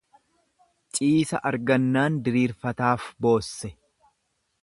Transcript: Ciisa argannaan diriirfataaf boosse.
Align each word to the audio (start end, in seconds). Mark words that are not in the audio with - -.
Ciisa 0.99 1.41
argannaan 1.49 2.17
diriirfataaf 2.29 3.05
boosse. 3.27 3.73